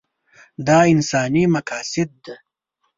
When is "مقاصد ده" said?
1.55-2.35